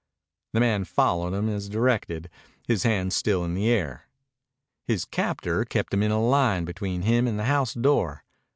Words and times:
The 0.53 0.59
man 0.59 0.85
followed 0.85 1.31
him 1.35 1.47
as 1.47 1.69
directed, 1.69 2.27
his 2.67 2.81
hands 2.81 3.15
still 3.15 3.45
in 3.45 3.53
the 3.53 3.69
air. 3.69 4.07
His 4.87 5.05
captor 5.05 5.63
kept 5.63 5.93
him 5.93 6.01
in 6.01 6.09
a 6.09 6.19
line 6.19 6.65
between 6.65 7.03
him 7.03 7.27
and 7.27 7.37
the 7.37 7.43
house 7.43 7.75
door. 7.75 8.23